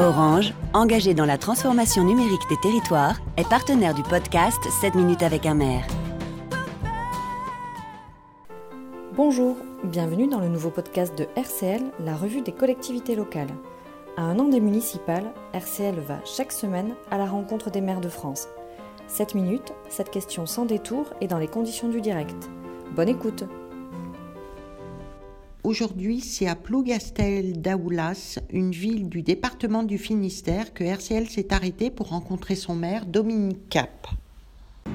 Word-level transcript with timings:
Orange, 0.00 0.54
engagé 0.72 1.12
dans 1.12 1.26
la 1.26 1.36
transformation 1.36 2.04
numérique 2.04 2.48
des 2.48 2.56
territoires, 2.56 3.20
est 3.36 3.46
partenaire 3.46 3.92
du 3.92 4.02
podcast 4.02 4.58
7 4.80 4.94
minutes 4.94 5.22
avec 5.22 5.44
un 5.44 5.52
maire. 5.52 5.86
Bonjour, 9.14 9.56
bienvenue 9.84 10.26
dans 10.26 10.40
le 10.40 10.48
nouveau 10.48 10.70
podcast 10.70 11.18
de 11.18 11.26
RCL, 11.36 11.82
la 12.02 12.16
revue 12.16 12.40
des 12.40 12.52
collectivités 12.52 13.14
locales. 13.14 13.52
À 14.16 14.22
un 14.22 14.38
an 14.38 14.48
des 14.48 14.60
municipales, 14.60 15.34
RCL 15.52 16.00
va 16.00 16.16
chaque 16.24 16.52
semaine 16.52 16.94
à 17.10 17.18
la 17.18 17.26
rencontre 17.26 17.70
des 17.70 17.82
maires 17.82 18.00
de 18.00 18.08
France. 18.08 18.48
7 19.06 19.34
minutes, 19.34 19.74
cette 19.90 20.10
question 20.10 20.46
sans 20.46 20.64
détour 20.64 21.12
et 21.20 21.26
dans 21.26 21.38
les 21.38 21.48
conditions 21.48 21.90
du 21.90 22.00
direct. 22.00 22.48
Bonne 22.96 23.10
écoute 23.10 23.44
Aujourd'hui, 25.62 26.20
c'est 26.20 26.48
à 26.48 26.56
Plougastel 26.56 27.60
d'Aoulas, 27.60 28.38
une 28.50 28.70
ville 28.70 29.10
du 29.10 29.20
département 29.20 29.82
du 29.82 29.98
Finistère, 29.98 30.72
que 30.72 30.84
RCL 30.84 31.28
s'est 31.28 31.52
arrêté 31.52 31.90
pour 31.90 32.08
rencontrer 32.08 32.54
son 32.54 32.74
maire, 32.74 33.04
Dominique 33.04 33.68
Cap. 33.68 34.06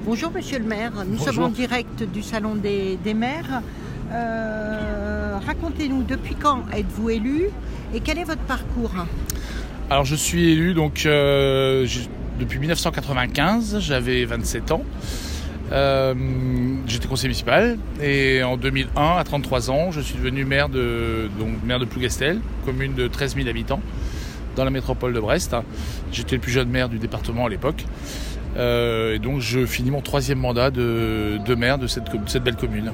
Bonjour 0.04 0.32
Monsieur 0.32 0.58
le 0.58 0.64
maire, 0.64 1.04
nous 1.06 1.18
sommes 1.18 1.38
en 1.38 1.48
direct 1.50 2.02
du 2.02 2.20
Salon 2.20 2.56
des, 2.56 2.98
maires. 3.14 3.62
Euh, 4.10 5.38
racontez-nous, 5.46 6.02
depuis 6.02 6.34
quand 6.34 6.64
êtes-vous 6.72 7.10
élu 7.10 7.48
et 7.94 8.00
quel 8.00 8.18
est 8.18 8.24
votre 8.24 8.42
parcours 8.42 9.06
Alors 9.88 10.04
je 10.04 10.16
suis 10.16 10.50
élu 10.50 10.74
donc 10.74 11.06
euh, 11.06 11.86
depuis 12.40 12.58
1995, 12.58 13.78
j'avais 13.78 14.24
27 14.24 14.72
ans. 14.72 14.82
Euh, 15.72 16.14
j'étais 16.86 17.08
conseiller 17.08 17.28
municipal 17.28 17.76
et 18.00 18.42
en 18.42 18.56
2001, 18.56 19.16
à 19.16 19.24
33 19.24 19.70
ans, 19.70 19.90
je 19.90 20.00
suis 20.00 20.16
devenu 20.16 20.44
maire 20.44 20.68
de, 20.68 21.28
donc, 21.38 21.62
maire 21.64 21.80
de 21.80 21.84
Plougastel, 21.84 22.40
commune 22.64 22.94
de 22.94 23.08
13 23.08 23.34
000 23.34 23.48
habitants 23.48 23.80
dans 24.54 24.64
la 24.64 24.70
métropole 24.70 25.12
de 25.12 25.20
Brest. 25.20 25.56
J'étais 26.12 26.36
le 26.36 26.40
plus 26.40 26.52
jeune 26.52 26.68
maire 26.68 26.88
du 26.88 26.98
département 26.98 27.46
à 27.46 27.48
l'époque. 27.48 27.84
Euh, 28.56 29.14
et 29.14 29.18
donc 29.18 29.40
je 29.40 29.66
finis 29.66 29.90
mon 29.90 30.00
troisième 30.00 30.38
mandat 30.38 30.70
de, 30.70 31.54
maire 31.56 31.78
de 31.78 31.86
cette, 31.86 32.04
cette, 32.26 32.44
belle 32.44 32.56
commune. 32.56 32.92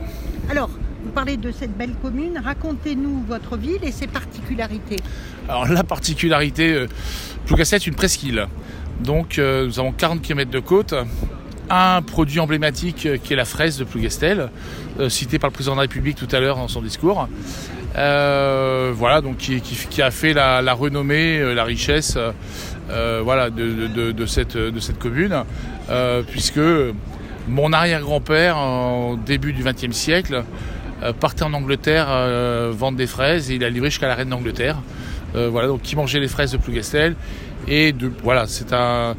Alors, 0.51 0.71
vous 1.05 1.11
parlez 1.11 1.37
de 1.37 1.53
cette 1.53 1.77
belle 1.77 1.95
commune, 2.03 2.41
racontez-nous 2.43 3.23
votre 3.29 3.57
ville 3.57 3.85
et 3.85 3.93
ses 3.93 4.07
particularités. 4.07 4.97
Alors 5.49 5.69
la 5.69 5.85
particularité, 5.85 6.73
euh, 6.73 6.87
Plougastel 7.47 7.81
est 7.81 7.87
une 7.87 7.95
presqu'île. 7.95 8.47
Donc 9.01 9.39
nous 9.39 9.81
avons 9.81 9.91
40 9.91 10.23
km 10.23 10.51
de 10.51 10.61
côte 10.61 10.95
un 11.73 12.03
produit 12.03 12.39
emblématique 12.39 13.07
euh, 13.07 13.17
qui 13.17 13.33
est 13.33 13.37
la 13.37 13.47
fraise 13.47 13.79
de 13.79 13.85
Plougastel, 13.85 14.51
euh, 15.01 15.09
cité 15.09 15.39
par 15.39 15.49
le 15.49 15.55
président 15.55 15.73
de 15.73 15.79
la 15.79 15.83
République 15.83 16.17
tout 16.17 16.29
à 16.31 16.39
l'heure 16.39 16.57
dans 16.57 16.69
son 16.69 16.83
discours. 16.83 17.29
Euh, 17.97 18.93
voilà, 18.95 19.23
donc 19.23 19.39
qui, 19.39 20.03
a 20.03 20.11
fait 20.11 20.35
la, 20.35 20.61
renommée, 20.75 21.55
la 21.55 21.65
richesse, 21.65 22.19
voilà, 22.89 23.51
de, 23.51 24.27
cette, 24.27 24.99
commune, 24.99 25.45
puisque 26.31 26.61
mon 27.49 27.73
arrière-grand-père, 27.73 28.57
au 28.57 29.17
début 29.17 29.53
du 29.53 29.63
XXe 29.63 29.95
siècle, 29.95 30.43
partait 31.21 31.43
en 31.43 31.53
Angleterre 31.53 32.07
vendre 32.71 32.97
des 32.97 33.07
fraises 33.07 33.51
et 33.51 33.57
il 33.57 33.65
a 33.65 33.69
livré 33.69 33.91
jusqu'à 33.91 34.09
la 34.09 34.15
reine 34.15 34.31
d'Angleterre. 34.31 34.79
voilà, 35.35 35.69
donc 35.69 35.83
qui 35.83 35.95
mangeait 35.95 36.21
les 36.21 36.29
fraises 36.29 36.53
de 36.53 36.57
Plougastel. 36.57 37.15
Et 37.69 37.95
voilà, 38.23 38.47
c'est 38.47 38.73
un, 38.73 39.15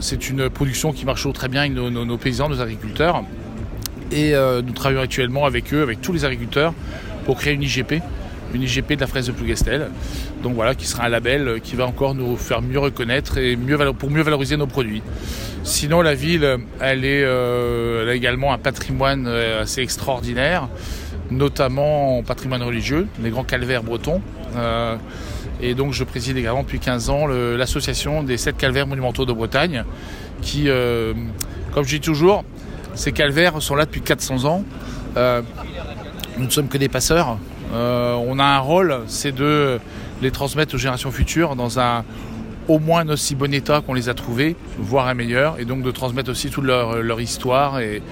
c'est 0.00 0.28
une 0.28 0.50
production 0.50 0.92
qui 0.92 1.04
marche 1.04 1.30
très 1.32 1.48
bien 1.48 1.62
avec 1.62 1.74
nos, 1.74 2.16
paysans, 2.16 2.48
nos 2.48 2.60
agriculteurs. 2.60 3.22
Et 4.12 4.34
euh, 4.34 4.62
nous 4.62 4.72
travaillons 4.72 5.00
actuellement 5.00 5.46
avec 5.46 5.72
eux, 5.72 5.82
avec 5.82 6.00
tous 6.00 6.12
les 6.12 6.24
agriculteurs, 6.24 6.74
pour 7.24 7.36
créer 7.36 7.54
une 7.54 7.62
IGP, 7.62 7.94
une 8.54 8.62
IGP 8.62 8.92
de 8.92 9.00
la 9.00 9.06
fraise 9.06 9.26
de 9.26 9.32
Plougastel. 9.32 9.90
Donc 10.42 10.54
voilà, 10.54 10.74
qui 10.74 10.86
sera 10.86 11.04
un 11.04 11.08
label 11.08 11.60
qui 11.62 11.74
va 11.74 11.86
encore 11.86 12.14
nous 12.14 12.36
faire 12.36 12.62
mieux 12.62 12.78
reconnaître 12.78 13.38
et 13.38 13.56
pour 13.98 14.10
mieux 14.10 14.22
valoriser 14.22 14.56
nos 14.56 14.66
produits. 14.66 15.02
Sinon, 15.62 16.02
la 16.02 16.14
ville, 16.14 16.58
elle, 16.80 17.04
est, 17.04 17.24
euh, 17.24 18.10
a 18.10 18.14
également 18.14 18.52
un 18.52 18.58
patrimoine 18.58 19.26
euh, 19.26 19.62
assez 19.62 19.80
extraordinaire, 19.80 20.68
notamment 21.30 22.18
en 22.18 22.22
patrimoine 22.22 22.62
religieux, 22.62 23.06
les 23.22 23.30
grands 23.30 23.44
calvaires 23.44 23.82
bretons. 23.82 24.20
Et 25.60 25.74
donc 25.74 25.92
je 25.92 26.04
préside 26.04 26.36
également 26.36 26.62
depuis 26.62 26.80
15 26.80 27.10
ans 27.10 27.26
l'association 27.26 28.22
des 28.22 28.36
sept 28.36 28.56
calvaires 28.56 28.86
monumentaux 28.86 29.24
de 29.24 29.32
Bretagne, 29.32 29.84
qui, 30.42 30.68
euh, 30.68 31.14
comme 31.72 31.84
je 31.84 31.96
dis 31.96 32.00
toujours, 32.00 32.44
ces 32.94 33.12
calvaires 33.12 33.60
sont 33.62 33.74
là 33.74 33.86
depuis 33.86 34.00
400 34.00 34.44
ans. 34.44 34.64
Euh, 35.16 35.42
nous 36.38 36.46
ne 36.46 36.50
sommes 36.50 36.68
que 36.68 36.78
des 36.78 36.88
passeurs. 36.88 37.38
Euh, 37.72 38.14
on 38.14 38.38
a 38.38 38.44
un 38.44 38.58
rôle, 38.58 39.00
c'est 39.06 39.32
de 39.32 39.78
les 40.22 40.30
transmettre 40.30 40.74
aux 40.74 40.78
générations 40.78 41.10
futures 41.10 41.56
dans 41.56 41.80
un 41.80 42.04
au 42.66 42.78
moins 42.78 43.06
aussi 43.08 43.34
bon 43.34 43.52
état 43.52 43.82
qu'on 43.82 43.92
les 43.92 44.08
a 44.08 44.14
trouvés, 44.14 44.56
voire 44.78 45.06
un 45.08 45.14
meilleur, 45.14 45.60
et 45.60 45.66
donc 45.66 45.82
de 45.82 45.90
transmettre 45.90 46.30
aussi 46.30 46.48
toute 46.48 46.64
leur, 46.64 47.20
histoire. 47.20 47.78
Et 47.80 48.02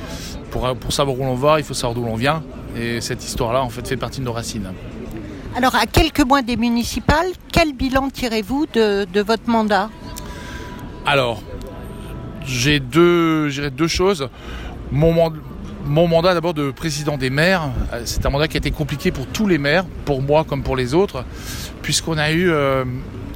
pour, 0.51 0.75
pour 0.77 0.93
savoir 0.93 1.19
où 1.19 1.25
l'on 1.25 1.35
va, 1.35 1.59
il 1.59 1.65
faut 1.65 1.75
savoir 1.75 1.95
d'où 1.95 2.05
l'on 2.05 2.17
vient. 2.17 2.43
Et 2.77 3.01
cette 3.01 3.25
histoire-là, 3.25 3.63
en 3.63 3.71
fait, 3.71 3.87
fait 3.87 3.97
partie 3.97 4.21
de 4.21 4.27
nos 4.27 4.33
racines. 4.33 4.71
Alors, 5.55 5.75
à 5.75 5.85
quelques 5.85 6.21
mois 6.21 6.41
des 6.41 6.57
municipales, 6.57 7.27
quel 7.53 7.75
bilan 7.75 8.09
tirez-vous 8.09 8.67
de, 8.73 9.21
votre 9.21 9.49
mandat? 9.49 9.91
Alors, 11.05 11.43
j'ai 12.47 12.81
deux, 12.81 13.51
choses. 13.87 14.31
Mon, 14.91 15.31
mon 15.85 16.09
mandat 16.09 16.33
d'abord 16.33 16.55
de 16.55 16.71
président 16.71 17.19
des 17.19 17.29
maires, 17.29 17.69
euh, 17.93 18.01
c'est 18.07 18.25
un 18.25 18.31
mandat 18.31 18.49
qui 18.49 18.57
a 18.57 18.59
été 18.59 18.71
compliqué 18.71 19.11
pour 19.11 19.27
tous 19.27 19.47
les 19.47 19.59
maires, 19.59 19.85
pour 20.07 20.23
moi 20.23 20.45
comme 20.45 20.63
pour 20.63 20.75
les 20.75 20.95
autres, 20.95 21.25
puisqu'on 21.83 22.17
a 22.17 22.33
eu 22.33 22.51
euh, 22.51 22.85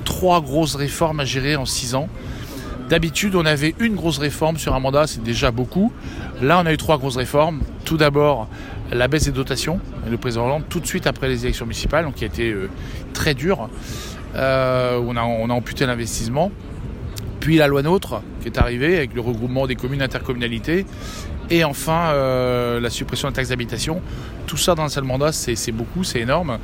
trois 0.05 0.41
grosses 0.41 0.75
réformes 0.75 1.21
à 1.21 1.26
gérer 1.26 1.56
en 1.56 1.66
six 1.66 1.94
ans. 1.94 2.09
D'habitude, 2.88 3.34
on 3.34 3.44
avait 3.44 3.75
une 3.78 3.94
grosse 3.94 4.19
réforme 4.19 4.56
sur 4.56 4.75
un 4.75 4.81
mandat, 4.81 5.06
c'est 5.06 5.22
déjà 5.22 5.50
beaucoup. 5.50 5.93
Là, 6.41 6.60
on 6.62 6.66
a 6.66 6.72
eu 6.72 6.76
trois 6.76 6.99
grosses 6.99 7.16
réformes. 7.16 7.60
Tout 7.84 7.97
d'abord, 7.97 8.49
la 8.92 9.08
baisse 9.08 9.24
des 9.24 9.32
dotations. 9.32 9.80
le 10.08 10.16
président 10.16 10.44
Hollande, 10.47 10.64
tout 10.69 10.80
de 10.80 10.86
suite 10.86 11.06
après 11.06 11.28
les 11.28 11.44
élections 11.44 11.66
municipales, 11.66 12.04
donc 12.04 12.14
qui 12.14 12.24
a 12.24 12.26
été 12.26 12.50
euh, 12.50 12.69
très 13.12 13.34
dur, 13.34 13.69
euh, 14.34 15.00
on, 15.04 15.16
a, 15.16 15.22
on 15.22 15.50
a 15.50 15.52
amputé 15.52 15.86
l'investissement. 15.86 16.52
Puis 17.41 17.56
la 17.56 17.69
loi 17.69 17.82
NOTRe 17.82 18.22
qui 18.41 18.48
est 18.48 18.58
arrivée 18.58 18.96
avec 18.96 19.14
le 19.14 19.20
regroupement 19.20 19.66
des 19.66 19.76
communes 19.76 20.02
intercommunalités. 20.02 20.86
Et 21.48 21.62
enfin, 21.62 22.10
euh, 22.12 22.80
la 22.80 22.91
suppression 22.91 23.28
de 23.28 23.32
la 23.32 23.36
taxe 23.36 23.50
d'habitation. 23.50 24.00
Tout 24.46 24.56
ça 24.56 24.75
dans 24.75 24.82
un 24.82 24.88
seul 24.88 25.04
mandat, 25.04 25.32
c'est 25.32 25.72
beaucoup, 25.72 26.02
c'est 26.02 26.20
énorme. 26.20 26.58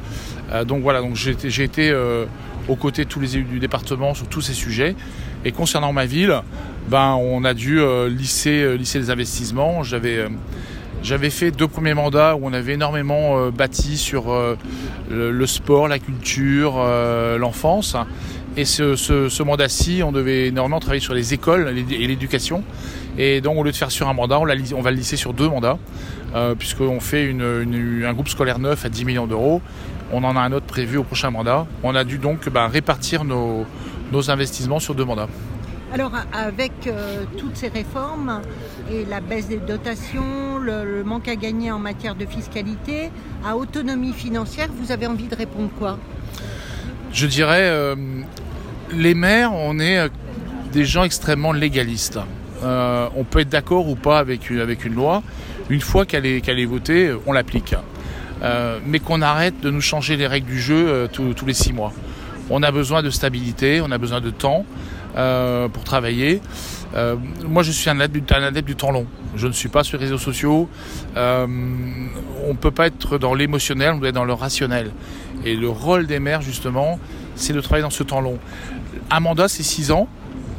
donc 0.67 0.83
voilà, 0.83 1.01
donc 1.01 1.15
j'ai 1.15 1.63
été 1.63 1.93
aux 2.69 2.77
côtés 2.77 3.05
de 3.05 3.09
tous 3.09 3.21
les 3.21 3.37
élus 3.37 3.45
du 3.45 3.59
département 3.59 4.15
sur 4.15 4.29
tous 4.29 4.41
ces 4.41 4.55
sujets. 4.55 4.95
Et 5.45 5.51
concernant 5.53 5.93
ma 5.93 6.05
ville, 6.05 6.41
ben, 6.89 7.17
on 7.21 7.45
a 7.45 7.55
dû 7.55 7.81
lisser, 8.09 8.77
lisser 8.77 8.99
les 9.01 9.11
investissements. 9.11 9.83
J'avais 9.83 10.27
j'avais 11.03 11.31
fait 11.31 11.51
deux 11.51 11.67
premiers 11.67 11.95
mandats 11.95 12.37
où 12.37 12.47
on 12.47 12.53
avait 12.53 12.75
énormément 12.75 13.39
euh, 13.39 13.51
bâti 13.51 13.97
sur 13.97 14.33
euh, 14.33 14.57
le, 15.11 15.47
sport, 15.47 15.89
la 15.89 15.99
culture, 15.99 16.75
euh, 16.79 17.39
l'enfance. 17.39 17.97
Et 18.57 18.65
ce, 18.65 19.43
mandat-ci, 19.43 20.03
on 20.05 20.13
devait 20.13 20.49
énormément 20.49 20.79
travailler 20.79 21.01
sur 21.01 21.15
les 21.15 21.35
écoles 21.35 21.75
et 21.91 22.07
l'éducation. 22.07 22.63
Et 23.19 23.41
donc, 23.41 23.59
au 23.59 23.65
lieu 23.65 23.73
de 23.73 23.77
faire 23.77 23.91
sur 23.91 24.09
un 24.09 24.13
mandat, 24.13 24.39
on, 24.39 24.45
va 24.83 24.91
le 24.91 24.97
lisser 24.97 25.17
sur 25.17 25.33
deux 25.33 25.49
mandats, 25.49 25.79
puisqu'on 26.59 27.01
fait 27.01 27.35
un 27.35 28.13
groupe 28.13 28.29
scolaire 28.29 28.59
neuf 28.59 28.85
à 28.85 28.91
10 28.91 29.07
millions 29.07 29.27
d'euros. 29.27 29.63
On 30.13 30.23
en 30.23 30.37
a 30.37 30.41
un 30.41 30.53
autre 30.53 30.67
prévu 30.67 30.99
au 30.99 31.03
prochain 31.03 31.31
mandat. 31.31 31.67
On 31.83 31.95
a 31.95 32.05
dû 32.05 32.19
donc 32.19 32.47
bah, 32.51 32.69
répartir 32.69 33.25
nos 33.25 33.67
investissements 34.31 34.81
sur 34.81 34.95
deux 34.95 35.07
mandats. 35.07 35.29
Alors 35.93 36.13
avec 36.33 36.73
euh, 36.87 37.25
toutes 37.37 37.57
ces 37.57 37.69
réformes 37.69 38.41
et 38.91 39.05
la 39.05 39.21
baisse 39.21 39.49
des 39.49 39.59
dotations, 39.59 40.59
le, 40.59 41.05
manque 41.05 41.29
à 41.29 41.37
gagner 41.37 41.71
en 41.71 41.79
matière 41.79 42.15
de 42.15 42.25
fiscalité, 42.25 43.11
à 43.47 43.59
autonomie 43.59 44.15
financière, 44.15 44.69
vous 44.75 44.91
avez 44.91 45.07
envie 45.07 45.27
de 45.27 45.35
répondre 45.35 45.69
quoi? 45.79 45.99
Je 47.13 47.27
dirais, 47.27 47.69
euh, 47.69 47.95
les 48.91 49.13
maires, 49.13 49.53
on 49.53 49.79
est 49.79 49.99
euh, 49.99 50.09
des 50.73 50.87
gens 50.87 51.05
extrêmement 51.05 51.53
légalistes. 51.53 52.19
on 52.63 53.25
peut 53.25 53.41
être 53.41 53.51
d'accord 53.51 53.87
ou 53.87 53.95
pas 53.95 54.19
avec, 54.19 54.49
une 54.49 54.95
loi. 54.95 55.23
Une 55.69 55.83
fois 55.83 56.07
qu'elle 56.07 56.25
est, 56.25 56.41
qu'elle 56.41 56.59
est 56.59 56.65
votée, 56.65 57.13
on 57.27 57.33
l'applique. 57.33 57.75
mais 58.87 58.99
qu'on 58.99 59.21
arrête 59.21 59.61
de 59.61 59.71
nous 59.71 59.83
changer 59.83 60.17
les 60.17 60.27
règles 60.27 60.47
du 60.47 60.59
jeu 60.59 61.07
tous 61.13 61.47
les 61.47 61.55
six 61.55 61.75
mois. 61.75 61.93
On 62.49 62.63
a 62.63 62.71
besoin 62.71 63.03
de 63.03 63.11
stabilité, 63.11 63.83
on 63.83 63.91
a 63.91 63.99
besoin 63.99 64.21
de 64.23 64.31
temps. 64.31 64.65
Euh, 65.15 65.69
pour 65.69 65.85
travailler. 65.85 66.41
Euh, 66.95 67.17
moi, 67.47 67.63
je 67.63 67.71
suis 67.71 67.91
un 67.91 68.01
adepte, 68.01 68.67
du 68.67 68.77
temps 68.77 68.91
long. 68.91 69.07
Je 69.37 69.47
ne 69.47 69.53
suis 69.53 69.69
pas 69.69 69.85
sur 69.85 69.99
les 69.99 70.05
réseaux 70.05 70.17
sociaux. 70.19 70.71
Euh, 71.17 71.47
on 72.47 72.49
ne 72.49 72.57
peut 72.57 72.71
pas 72.71 72.87
être 72.87 73.19
dans 73.19 73.35
l'émotionnel, 73.35 73.93
on 73.95 73.99
doit 73.99 74.09
être 74.09 74.15
dans 74.15 74.25
le 74.25 74.33
rationnel. 74.33 74.91
Et 75.45 75.55
le 75.55 75.69
rôle 75.69 76.07
des 76.07 76.19
maires, 76.19 76.41
justement, 76.41 76.99
c'est 77.35 77.53
de 77.53 77.61
travailler 77.61 77.83
dans 77.83 77.91
ce 77.91 78.03
temps 78.03 78.23
long. 78.23 78.39
Un 79.11 79.21
mandat, 79.21 79.49
c'est 79.49 79.63
6 79.63 79.91
ans. 79.91 80.09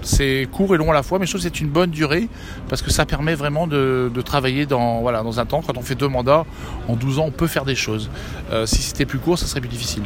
C'est 0.04 0.48
court 0.52 0.76
et 0.76 0.78
long 0.78 0.92
à 0.92 0.94
la 0.94 1.02
fois, 1.02 1.18
mais 1.18 1.26
je 1.26 1.32
trouve 1.32 1.42
que 1.42 1.48
c'est 1.48 1.62
une 1.62 1.70
bonne 1.70 1.90
durée 1.90 2.28
parce 2.68 2.82
que 2.82 2.92
ça 2.92 3.06
permet 3.06 3.36
vraiment 3.36 3.68
de, 3.68 4.12
travailler 4.24 4.66
dans, 4.66 5.00
voilà, 5.00 5.24
dans 5.24 5.40
un 5.40 5.46
temps. 5.46 5.64
Quand 5.66 5.78
on 5.78 5.82
fait 5.82 5.96
deux 5.96 6.10
mandats, 6.10 6.46
en 6.90 6.96
12 6.96 7.20
ans, 7.20 7.26
on 7.28 7.32
peut 7.32 7.48
faire 7.48 7.64
des 7.64 7.76
choses. 7.76 8.12
si 8.66 8.82
c'était 8.82 9.06
plus 9.06 9.20
court, 9.20 9.40
ça 9.40 9.46
serait 9.46 9.62
plus 9.62 9.70
difficile. 9.70 10.04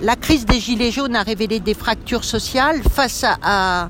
La 0.00 0.14
crise 0.14 0.46
des 0.46 0.60
Gilets 0.60 0.92
jaunes 0.92 1.16
a 1.16 1.24
révélé 1.24 1.58
des 1.58 1.74
fractures 1.74 2.22
sociales. 2.22 2.80
Face 2.88 3.24
à, 3.24 3.88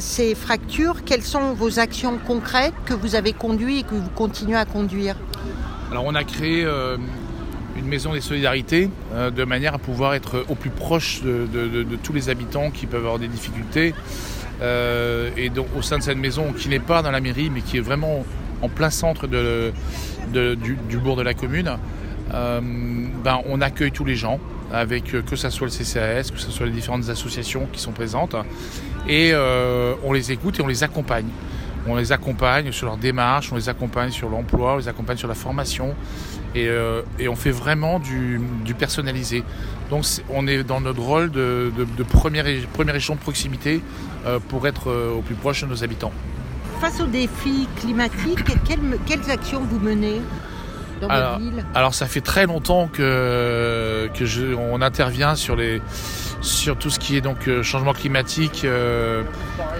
ces 0.00 0.34
fractures, 0.34 1.02
quelles 1.04 1.22
sont 1.22 1.54
vos 1.54 1.78
actions 1.78 2.18
concrètes 2.18 2.74
que 2.84 2.92
vous 2.92 3.14
avez 3.14 3.32
conduites 3.32 3.80
et 3.80 3.82
que 3.84 3.94
vous 3.94 4.10
continuez 4.14 4.56
à 4.56 4.66
conduire? 4.66 5.16
Alors 5.90 6.04
on 6.04 6.14
a 6.14 6.24
créé 6.24 6.64
euh, 6.64 6.98
une 7.76 7.86
maison 7.86 8.12
des 8.12 8.20
solidarités 8.20 8.90
euh, 9.14 9.30
de 9.30 9.44
manière 9.44 9.74
à 9.74 9.78
pouvoir 9.78 10.12
être 10.14 10.44
au 10.48 10.54
plus 10.54 10.70
proche 10.70 11.22
de, 11.22 11.84
tous 12.02 12.12
les 12.12 12.28
habitants 12.28 12.70
qui 12.70 12.86
peuvent 12.86 13.04
avoir 13.04 13.18
des 13.18 13.28
difficultés. 13.28 13.94
Euh, 14.60 15.30
et 15.38 15.48
donc 15.48 15.68
au 15.76 15.80
sein 15.80 15.98
de 15.98 16.02
cette 16.02 16.18
maison 16.18 16.52
qui 16.52 16.68
n'est 16.68 16.78
pas 16.78 17.02
dans 17.02 17.10
la 17.10 17.20
mairie 17.20 17.50
mais 17.50 17.62
qui 17.62 17.78
est 17.78 17.82
vraiment 17.82 18.24
en 18.60 18.68
plein 18.68 18.90
centre 18.90 19.26
du, 19.26 20.56
du, 20.88 20.98
bourg 20.98 21.16
de 21.16 21.22
la 21.22 21.34
commune, 21.34 21.78
ben, 22.30 23.40
on 23.46 23.60
accueille 23.60 23.92
tous 23.92 24.04
les 24.04 24.16
gens 24.16 24.38
avec 24.72 25.14
euh, 25.14 25.22
que 25.22 25.36
ce 25.36 25.50
soit 25.50 25.66
le 25.66 25.72
CCAS, 25.72 26.30
que 26.32 26.38
ce 26.40 26.50
soit 26.50 26.66
les 26.66 26.72
différentes 26.72 27.08
associations 27.08 27.68
qui 27.72 27.80
sont 27.80 27.92
présentes. 27.92 28.34
Et 29.08 29.30
euh, 29.32 29.94
on 30.02 30.12
les 30.12 30.32
écoute 30.32 30.58
et 30.58 30.62
on 30.62 30.66
les 30.66 30.82
accompagne. 30.82 31.28
On 31.86 31.96
les 31.96 32.12
accompagne 32.12 32.70
sur 32.70 32.86
leur 32.86 32.96
démarche, 32.96 33.52
on 33.52 33.56
les 33.56 33.68
accompagne 33.68 34.10
sur 34.10 34.28
l'emploi, 34.28 34.74
on 34.74 34.76
les 34.78 34.88
accompagne 34.88 35.16
sur 35.16 35.28
la 35.28 35.34
formation. 35.34 35.94
Et, 36.54 36.68
euh, 36.68 37.02
on 37.28 37.34
fait 37.34 37.50
vraiment 37.50 37.98
du, 37.98 38.40
personnalisé. 38.78 39.42
Donc 39.90 40.04
on 40.30 40.46
est 40.46 40.62
dans 40.62 40.80
notre 40.80 41.00
rôle 41.00 41.30
de, 41.30 41.72
de, 41.76 42.02
premier, 42.02 42.48
échelon 42.48 43.16
de 43.16 43.20
proximité 43.20 43.82
pour 44.48 44.66
être 44.66 44.90
au 45.16 45.20
plus 45.20 45.34
proche 45.34 45.62
de 45.62 45.66
nos 45.66 45.84
habitants. 45.84 46.12
Face 46.80 47.00
aux 47.00 47.06
défis 47.06 47.68
climatiques, 47.76 48.44
quelles 48.64 49.30
actions 49.30 49.60
vous 49.60 49.80
menez? 49.80 50.20
Alors, 51.74 51.94
ça 51.94 52.06
fait 52.06 52.20
très 52.20 52.46
longtemps 52.46 52.88
que, 52.92 54.08
que 54.14 54.24
je, 54.24 54.54
on 54.54 54.80
intervient 54.82 55.34
sur, 55.34 55.56
les, 55.56 55.82
sur 56.40 56.76
tout 56.76 56.90
ce 56.90 56.98
qui 56.98 57.16
est 57.16 57.20
donc 57.20 57.48
euh, 57.48 57.62
changement 57.62 57.92
climatique, 57.92 58.62
euh, 58.64 59.22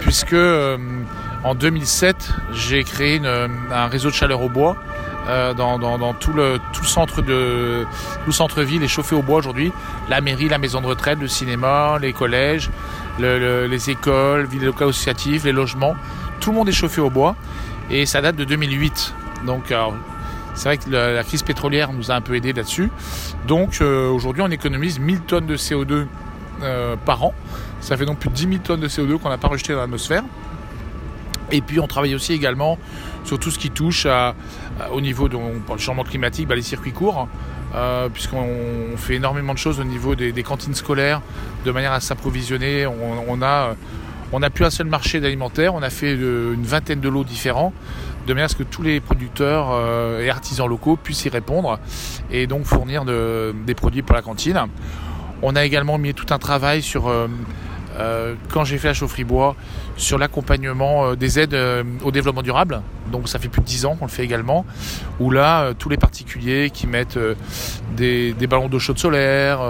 puisque 0.00 0.32
euh, 0.32 0.78
en 1.44 1.54
2007 1.54 2.30
j'ai 2.52 2.84
créé 2.84 3.20
un 3.24 3.86
réseau 3.86 4.10
de 4.10 4.14
chaleur 4.14 4.40
au 4.42 4.48
bois. 4.48 4.76
dans, 5.56 5.78
dans, 5.78 6.14
tout, 6.14 6.32
le, 6.32 6.58
tout 6.72 6.82
le 6.82 6.88
centre 6.88 7.22
de 7.22 7.86
tout 8.24 8.32
centre-ville 8.32 8.82
est 8.82 8.88
chauffé 8.88 9.14
au 9.14 9.22
bois 9.22 9.38
aujourd'hui. 9.38 9.72
La 10.08 10.20
mairie, 10.20 10.48
la 10.48 10.58
maison 10.58 10.80
de 10.80 10.86
retraite, 10.86 11.20
le 11.20 11.28
cinéma, 11.28 11.98
les 12.00 12.12
collèges, 12.12 12.70
les 13.20 13.90
écoles, 13.90 14.46
villes 14.46 14.64
locales 14.64 14.88
associatives, 14.88 15.44
les 15.44 15.52
logements. 15.52 15.94
Tout 16.40 16.50
le 16.50 16.56
monde 16.56 16.68
est 16.68 16.72
chauffé 16.72 17.00
au 17.00 17.10
bois 17.10 17.36
et 17.88 18.04
ça 18.06 18.20
date 18.20 18.34
de 18.36 18.44
2008. 18.44 19.14
Donc 19.46 19.70
alors, 19.70 19.94
c'est 20.54 20.68
vrai 20.68 20.78
que 20.78 20.90
la, 20.90 21.22
crise 21.24 21.42
pétrolière 21.42 21.92
nous 21.92 22.10
a 22.10 22.14
un 22.14 22.20
peu 22.20 22.34
aidé 22.34 22.52
là-dessus. 22.52 22.90
Donc 23.46 23.80
euh, 23.80 24.08
aujourd'hui, 24.10 24.42
on 24.42 24.50
économise 24.50 24.98
1000 24.98 25.20
tonnes 25.20 25.46
de 25.46 25.56
CO2 25.56 26.06
euh, 26.62 26.96
par 26.96 27.24
an. 27.24 27.34
Ça 27.80 27.96
fait 27.96 28.04
donc 28.04 28.18
plus 28.18 28.30
de 28.30 28.34
10 28.34 28.42
000 28.42 28.56
tonnes 28.58 28.80
de 28.80 28.88
CO2 28.88 29.18
qu'on 29.18 29.30
n'a 29.30 29.38
pas 29.38 29.48
rejeté 29.48 29.72
dans 29.72 29.80
l'atmosphère. 29.80 30.22
Et 31.50 31.60
puis 31.60 31.80
on 31.80 31.86
travaille 31.86 32.14
aussi 32.14 32.32
également 32.32 32.78
sur 33.24 33.38
tout 33.38 33.50
ce 33.50 33.58
qui 33.58 33.70
touche 33.70 34.06
au 34.90 35.00
niveau 35.00 35.28
du 35.28 35.36
changement 35.78 36.04
climatique, 36.04 36.48
bah, 36.48 36.54
les 36.54 36.62
circuits 36.62 36.92
courts, 36.92 37.28
euh, 37.74 38.08
puisqu'on 38.08 38.96
fait 38.96 39.14
énormément 39.14 39.52
de 39.54 39.58
choses 39.58 39.80
au 39.80 39.84
niveau 39.84 40.14
des, 40.14 40.42
cantines 40.42 40.74
scolaires, 40.74 41.20
de 41.64 41.70
manière 41.70 41.92
à 41.92 42.00
s'approvisionner. 42.00 42.86
On, 42.86 43.42
a, 43.42 43.74
on 44.32 44.40
n'a 44.40 44.50
plus 44.50 44.64
un 44.64 44.70
seul 44.70 44.86
marché 44.86 45.20
d'alimentaire, 45.20 45.74
on 45.74 45.82
a 45.82 45.90
fait 45.90 46.14
une 46.14 46.64
vingtaine 46.64 47.00
de 47.00 47.08
lots 47.08 47.24
différents 47.24 47.72
de 48.26 48.32
manière 48.34 48.46
à 48.46 48.48
ce 48.48 48.56
que 48.56 48.62
tous 48.62 48.82
les 48.82 49.00
producteurs 49.00 49.70
euh, 49.72 50.22
et 50.22 50.30
artisans 50.30 50.68
locaux 50.68 50.96
puissent 50.96 51.24
y 51.24 51.28
répondre 51.28 51.78
et 52.30 52.46
donc 52.46 52.64
fournir 52.64 53.04
des 53.04 53.74
produits 53.74 54.02
pour 54.02 54.14
la 54.14 54.22
cantine. 54.22 54.60
On 55.42 55.56
a 55.56 55.64
également 55.64 55.98
mis 55.98 56.14
tout 56.14 56.32
un 56.32 56.38
travail 56.38 56.82
sur 56.82 57.08
euh, 57.08 57.26
euh, 57.26 57.28
quand 58.50 58.64
j'ai 58.64 58.78
fait 58.78 58.88
la 58.88 58.94
chaufferie 58.94 59.24
bois 59.24 59.56
sur 59.96 60.18
l'accompagnement 60.18 61.06
euh, 61.06 61.16
des 61.16 61.38
aides 61.38 61.54
euh, 61.54 61.82
au 62.02 62.10
développement 62.10 62.42
durable. 62.42 62.82
Donc 63.10 63.28
ça 63.28 63.38
fait 63.38 63.48
plus 63.48 63.60
de 63.60 63.66
10 63.66 63.86
ans 63.86 63.96
qu'on 63.96 64.06
le 64.06 64.10
fait 64.10 64.24
également. 64.24 64.64
Où 65.20 65.30
là, 65.30 65.72
tous 65.74 65.88
les 65.88 65.96
particuliers 65.96 66.70
qui 66.70 66.86
mettent 66.86 67.18
des, 67.96 68.34
ballons 68.48 68.68
d'eau 68.68 68.78
chaude 68.78 68.98
solaire, 68.98 69.60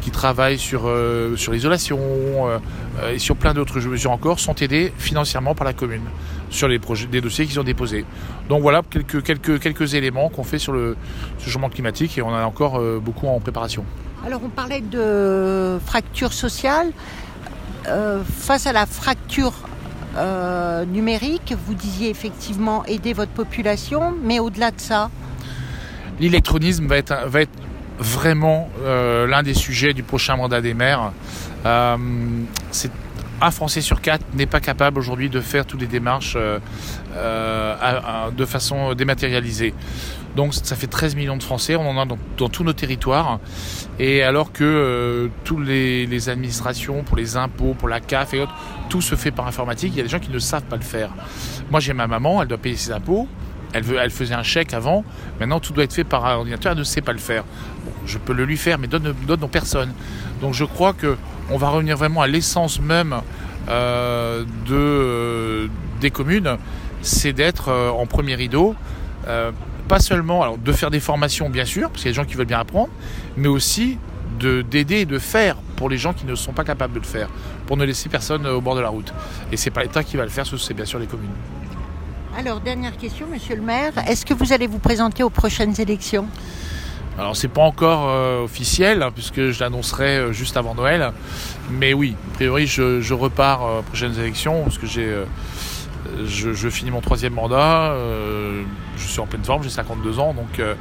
qui 0.00 0.10
travaillent 0.10 0.58
sur, 0.58 0.90
sur 1.36 1.52
l'isolation 1.52 1.98
et 3.12 3.18
sur 3.18 3.36
plein 3.36 3.54
d'autres 3.54 3.78
mesures 3.80 4.10
encore, 4.10 4.40
sont 4.40 4.54
aidés 4.56 4.92
financièrement 4.98 5.54
par 5.54 5.64
la 5.64 5.74
commune 5.74 6.02
sur 6.50 6.66
les 6.66 6.78
projets, 6.78 7.06
des 7.06 7.20
dossiers 7.20 7.46
qu'ils 7.46 7.60
ont 7.60 7.64
déposés. 7.64 8.04
Donc 8.48 8.62
voilà 8.62 8.82
quelques, 8.88 9.22
quelques, 9.22 9.60
quelques 9.60 9.94
éléments 9.94 10.28
qu'on 10.28 10.44
fait 10.44 10.58
sur 10.58 10.72
le 10.72 10.96
changement 11.38 11.68
climatique 11.68 12.18
et 12.18 12.22
on 12.22 12.28
en 12.28 12.34
a 12.34 12.44
encore 12.44 12.80
beaucoup 13.00 13.28
en 13.28 13.38
préparation. 13.38 13.84
Alors 14.26 14.40
on 14.44 14.48
parlait 14.48 14.80
de 14.80 15.78
fracture 15.84 16.32
sociale. 16.32 16.90
Euh, 17.88 18.22
face 18.24 18.66
à 18.66 18.72
la 18.72 18.86
fracture 18.86 19.52
euh, 20.16 20.84
numérique, 20.84 21.54
vous 21.66 21.74
disiez 21.74 22.10
effectivement 22.10 22.84
aider 22.86 23.12
votre 23.12 23.32
population, 23.32 24.14
mais 24.22 24.38
au-delà 24.38 24.70
de 24.70 24.80
ça 24.80 25.10
L'électronisme 26.20 26.86
va 26.86 26.98
être, 26.98 27.14
vraiment 27.98 28.68
euh, 28.82 29.26
l'un 29.26 29.42
des 29.42 29.54
sujets 29.54 29.92
du 29.92 30.02
prochain 30.02 30.36
mandat 30.36 30.60
des 30.60 30.74
maires. 30.74 31.12
un 31.64 33.50
Français 33.50 33.80
sur 33.80 34.00
quatre 34.00 34.24
n'est 34.34 34.46
pas 34.46 34.60
capable 34.60 34.98
aujourd'hui 34.98 35.28
de 35.28 35.40
faire 35.40 35.66
toutes 35.66 35.80
les 35.80 35.86
démarches 35.86 36.36
de 36.36 38.44
façon 38.44 38.94
dématérialisée. 38.94 39.74
Donc 40.36 40.54
ça 40.54 40.76
fait 40.76 40.86
13 40.86 41.14
millions 41.14 41.36
de 41.36 41.42
Français, 41.42 41.76
on 41.76 41.86
en 41.86 41.98
a 41.98 42.06
dans, 42.06 42.48
tous 42.48 42.64
nos 42.64 42.72
territoires. 42.72 43.38
Et 43.98 44.22
alors 44.22 44.52
que 44.52 44.64
euh, 44.64 45.28
toutes 45.44 45.66
les, 45.66 46.28
administrations, 46.28 47.02
pour 47.02 47.16
les 47.16 47.36
impôts, 47.36 47.74
pour 47.74 47.88
la 47.88 48.00
CAF 48.00 48.34
et 48.34 48.40
autres, 48.40 48.54
tout 48.88 49.02
se 49.02 49.14
fait 49.14 49.30
par 49.30 49.46
informatique, 49.46 49.92
il 49.94 49.98
y 49.98 50.00
a 50.00 50.04
des 50.04 50.08
gens 50.08 50.20
qui 50.20 50.30
ne 50.30 50.38
savent 50.38 50.64
pas 50.64 50.76
le 50.76 50.82
faire. 50.82 51.10
Moi 51.70 51.80
j'ai 51.80 51.92
ma 51.92 52.06
maman, 52.06 52.40
elle 52.40 52.48
doit 52.48 52.58
payer 52.58 52.76
ses 52.76 52.92
impôts, 52.92 53.28
elle, 53.74 53.82
veut, 53.82 53.98
elle 54.00 54.10
faisait 54.10 54.34
un 54.34 54.42
chèque 54.42 54.72
avant, 54.72 55.04
maintenant 55.38 55.60
tout 55.60 55.72
doit 55.72 55.84
être 55.84 55.92
fait 55.92 56.04
par 56.04 56.24
ordinateur, 56.24 56.72
elle 56.72 56.78
ne 56.78 56.84
sait 56.84 57.00
pas 57.02 57.12
le 57.12 57.18
faire. 57.18 57.44
je 58.06 58.16
peux 58.18 58.32
le 58.32 58.44
lui 58.44 58.56
faire, 58.56 58.78
mais 58.78 58.86
donne, 58.86 59.14
donne 59.26 59.48
personne. 59.50 59.92
Donc 60.40 60.54
je 60.54 60.64
crois 60.64 60.94
qu'on 60.94 61.58
va 61.58 61.68
revenir 61.68 61.96
vraiment 61.96 62.22
à 62.22 62.26
l'essence 62.26 62.80
même 62.80 63.16
euh, 63.68 64.44
euh, 64.70 65.68
des 66.00 66.10
communes, 66.10 66.56
c'est 67.02 67.32
d'être 67.32 67.70
en 67.70 68.06
premier 68.06 68.34
rideau 68.34 68.74
pas 69.88 70.00
seulement 70.00 70.42
alors, 70.42 70.58
de 70.58 70.72
faire 70.72 70.90
des 70.90 71.00
formations, 71.00 71.50
bien 71.50 71.64
sûr, 71.64 71.88
parce 71.90 72.02
qu'il 72.02 72.06
y 72.06 72.08
a 72.08 72.12
des 72.12 72.22
gens 72.22 72.24
qui 72.24 72.34
veulent 72.34 72.46
bien 72.46 72.60
apprendre, 72.60 72.90
mais 73.36 73.48
aussi 73.48 73.98
d'aider 74.40 74.96
et 74.96 75.04
de 75.04 75.18
faire 75.18 75.56
pour 75.76 75.88
les 75.88 75.98
gens 75.98 76.12
qui 76.12 76.26
ne 76.26 76.34
sont 76.34 76.52
pas 76.52 76.64
capables 76.64 76.94
de 76.94 76.98
le 76.98 77.04
faire, 77.04 77.28
pour 77.66 77.76
ne 77.76 77.84
laisser 77.84 78.08
personne 78.08 78.46
au 78.46 78.60
bord 78.60 78.74
de 78.74 78.80
la 78.80 78.88
route. 78.88 79.12
Et 79.52 79.56
c'est 79.56 79.70
pas 79.70 79.82
l'État 79.82 80.02
qui 80.02 80.16
va 80.16 80.24
le 80.24 80.30
faire, 80.30 80.46
c'est 80.46 80.74
bien 80.74 80.84
sûr 80.84 80.98
les 80.98 81.06
communes. 81.06 81.30
Alors, 82.38 82.60
dernière 82.60 82.96
question, 82.96 83.26
monsieur 83.26 83.56
le 83.56 83.62
maire, 83.62 83.92
est-ce 84.08 84.24
que 84.24 84.32
vous 84.32 84.52
allez 84.52 84.66
vous 84.66 84.78
présenter 84.78 85.22
aux 85.22 85.30
prochaines 85.30 85.78
élections? 85.80 86.26
Alors 87.18 87.36
c'est 87.36 87.48
pas 87.48 87.60
encore 87.60 88.08
euh, 88.08 88.44
officiel 88.44 89.02
hein, 89.02 89.10
puisque 89.14 89.50
je 89.50 89.60
l'annoncerai 89.60 90.16
euh, 90.16 90.32
juste 90.32 90.56
avant 90.56 90.74
Noël, 90.74 91.12
mais 91.70 91.92
oui, 91.92 92.16
a 92.32 92.34
priori 92.36 92.66
je, 92.66 93.12
repars 93.12 93.62
euh, 93.62 93.80
aux 93.80 93.82
prochaines 93.82 94.18
élections 94.18 94.62
parce 94.62 94.78
que 94.78 94.86
j'ai 94.86 95.14
je, 96.24 96.68
finis 96.68 96.90
mon 96.90 97.00
troisième 97.00 97.34
mandat, 97.34 97.92
euh, 97.92 98.62
je 98.96 99.06
suis 99.06 99.20
en 99.20 99.26
pleine 99.26 99.44
forme, 99.44 99.62
j'ai 99.62 99.70
52 99.70 100.18
ans, 100.18 100.34
donc 100.34 100.58
euh, 100.58 100.74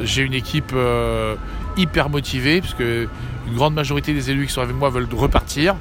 j'ai 0.00 0.22
une 0.22 0.34
équipe 0.34 0.72
euh, 0.74 1.34
hyper 1.76 2.08
motivée, 2.08 2.60
puisque 2.60 2.80
une 2.80 3.54
grande 3.54 3.74
majorité 3.74 4.14
des 4.14 4.30
élus 4.30 4.46
qui 4.46 4.52
sont 4.52 4.60
avec 4.60 4.76
moi 4.76 4.90
veulent 4.90 5.08
repartir. 5.12 5.74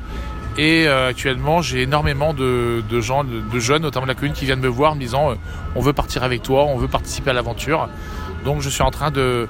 Et 0.57 0.85
actuellement, 0.85 1.61
j'ai 1.61 1.83
énormément 1.83 2.33
de, 2.33 2.83
gens, 2.99 3.23
de, 3.23 3.59
jeunes, 3.59 3.83
notamment 3.83 4.05
de 4.05 4.11
la 4.11 4.15
commune, 4.15 4.33
qui 4.33 4.43
viennent 4.43 4.59
me 4.59 4.67
voir 4.67 4.91
en 4.91 4.95
me 4.95 4.99
disant 4.99 5.33
on 5.75 5.79
veut 5.79 5.93
partir 5.93 6.23
avec 6.23 6.43
toi, 6.43 6.65
on 6.65 6.75
veut 6.75 6.89
participer 6.89 7.29
à 7.29 7.33
l'aventure. 7.33 7.87
Donc 8.43 8.59
je 8.61 8.69
suis 8.69 8.81
en 8.81 8.91
train 8.91 9.11
de, 9.11 9.47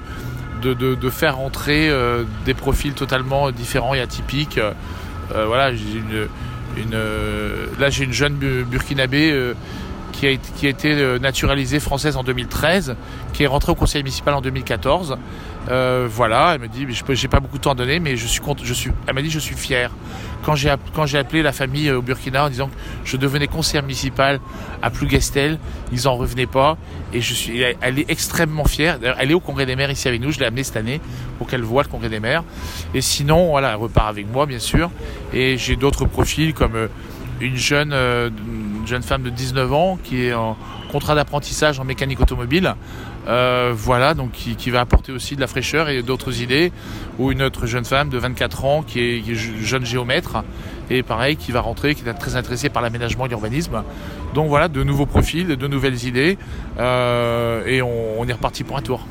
de, 0.62 1.10
faire 1.10 1.40
entrer 1.40 1.90
des 2.44 2.54
profils 2.54 2.92
totalement 2.92 3.50
différents 3.50 3.94
et 3.94 4.00
atypiques. 4.00 4.60
voilà, 5.34 5.74
j'ai 5.74 5.98
une 5.98 6.28
euh, 6.94 7.66
là, 7.78 7.90
j'ai 7.90 8.04
une 8.04 8.12
jeune 8.12 8.36
burkinabé 8.64 9.30
euh, 9.30 9.54
qui, 10.56 10.66
a, 10.66 10.68
été 10.68 10.92
euh, 10.92 11.18
naturalisée 11.18 11.80
française 11.80 12.16
en 12.16 12.22
2013, 12.22 12.96
qui 13.32 13.42
est 13.42 13.46
rentrée 13.46 13.72
au 13.72 13.74
conseil 13.74 14.02
municipal 14.02 14.34
en 14.34 14.40
2014. 14.40 15.16
voilà, 15.68 16.52
elle 16.54 16.60
me 16.60 16.68
dit, 16.68 16.86
je 16.88 17.14
j'ai 17.14 17.28
pas 17.28 17.40
beaucoup 17.40 17.58
de 17.58 17.62
temps 17.62 17.72
à 17.72 17.74
donner, 17.74 17.98
mais 17.98 18.16
je 18.16 18.26
suis, 18.26 18.40
je 18.62 18.72
suis, 18.72 18.90
elle 19.06 19.14
m'a 19.14 19.22
dit, 19.22 19.30
je 19.30 19.38
suis 19.38 19.56
fier 19.56 19.90
quand 20.42 20.56
j'ai 21.06 21.18
appelé 21.18 21.42
la 21.42 21.52
famille 21.52 21.90
au 21.90 22.02
Burkina 22.02 22.46
en 22.46 22.50
disant 22.50 22.68
que 22.68 22.74
je 23.04 23.16
devenais 23.16 23.46
conseiller 23.46 23.82
municipal 23.82 24.40
à 24.82 24.90
Plougastel, 24.90 25.58
ils 25.92 26.08
en 26.08 26.16
revenaient 26.16 26.46
pas 26.46 26.76
et 27.12 27.20
je 27.20 27.32
suis 27.34 27.62
elle 27.80 27.98
est 27.98 28.10
extrêmement 28.10 28.64
fière. 28.64 28.98
Elle 29.18 29.30
est 29.30 29.34
au 29.34 29.40
congrès 29.40 29.66
des 29.66 29.76
maires 29.76 29.90
ici 29.90 30.08
avec 30.08 30.20
nous, 30.20 30.32
je 30.32 30.40
l'ai 30.40 30.46
amenée 30.46 30.64
cette 30.64 30.76
année 30.76 31.00
pour 31.38 31.46
qu'elle 31.46 31.62
voit 31.62 31.84
le 31.84 31.88
congrès 31.88 32.08
des 32.08 32.20
maires. 32.20 32.44
Et 32.94 33.00
sinon, 33.00 33.50
voilà, 33.50 33.70
elle 33.70 33.76
repart 33.76 34.08
avec 34.08 34.30
moi 34.30 34.46
bien 34.46 34.58
sûr 34.58 34.90
et 35.32 35.56
j'ai 35.58 35.76
d'autres 35.76 36.04
profils 36.06 36.54
comme 36.54 36.74
euh, 36.74 36.88
une 37.40 37.56
jeune 37.56 37.92
euh, 37.92 38.30
une 38.82 38.88
jeune 38.88 39.02
femme 39.02 39.22
de 39.22 39.30
19 39.30 39.72
ans 39.72 39.98
qui 40.02 40.26
est 40.26 40.34
en 40.34 40.56
contrat 40.90 41.14
d'apprentissage 41.14 41.80
en 41.80 41.84
mécanique 41.84 42.20
automobile 42.20 42.74
Euh, 43.28 43.72
voilà, 43.72 44.14
donc 44.14 44.32
qui, 44.32 44.70
va 44.70 44.80
apporter 44.80 45.12
aussi 45.12 45.36
de 45.36 45.40
la 45.40 45.46
fraîcheur 45.46 45.88
et 45.88 46.02
d'autres 46.02 46.42
idées. 46.42 46.72
Ou 47.20 47.30
une 47.30 47.42
autre 47.42 47.66
jeune 47.66 47.84
femme 47.84 48.08
de 48.08 48.18
24 48.18 48.64
ans 48.64 48.82
qui 48.82 48.98
est, 49.00 49.34
jeune 49.34 49.84
géomètre 49.84 50.42
et 50.90 51.04
pareil 51.04 51.36
qui 51.36 51.52
va 51.52 51.60
rentrer, 51.60 51.94
qui 51.94 52.06
est 52.06 52.14
très 52.14 52.34
intéressée 52.34 52.68
par 52.68 52.82
l'aménagement 52.82 53.26
et 53.26 53.28
l'urbanisme. 53.28 53.84
Donc 54.34 54.48
voilà, 54.48 54.66
de 54.66 54.82
nouveaux 54.82 55.06
profils, 55.06 55.46
de 55.46 55.68
nouvelles 55.68 56.04
idées 56.04 56.36
euh, 56.78 57.64
et 57.64 57.80
on, 57.80 58.20
on 58.20 58.26
est 58.26 58.32
reparti 58.32 58.64
pour 58.64 58.76
un 58.76 58.82
tour. 58.82 59.06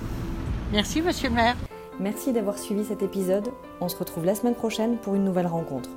Merci 0.74 1.02
Monsieur 1.02 1.30
le 1.30 1.36
maire. 1.36 1.56
Merci 2.00 2.34
d'avoir 2.34 2.58
suivi 2.58 2.84
cet 2.84 3.04
épisode. 3.04 3.50
On 3.80 3.88
se 3.88 3.96
retrouve 3.96 4.26
la 4.26 4.36
semaine 4.36 4.56
prochaine 4.56 4.98
pour 4.98 5.16
une 5.16 5.24
nouvelle 5.24 5.48
rencontre. 5.48 5.90